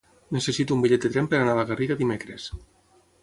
[0.35, 2.47] Necessito un bitllet de tren per anar a la Garriga dimecres.